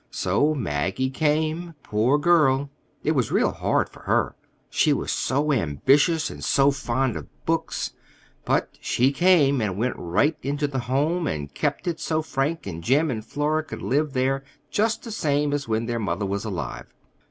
[0.09, 1.75] So Maggie came.
[1.83, 2.71] Poor girl!
[3.03, 4.35] It was real hard for her.
[4.67, 7.93] She was so ambitious, and so fond of books.
[8.43, 12.83] But she came, and went right into the home and kept it so Frank and
[12.83, 16.87] Jim and Flora could live there just the same as when their mother was alive.